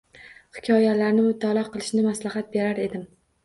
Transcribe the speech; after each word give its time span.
Hikoyalarini 0.57 1.27
mutolaa 1.29 1.67
qilishni 1.77 2.09
maslahat 2.11 2.53
berar 2.59 2.85
edim. 2.91 3.09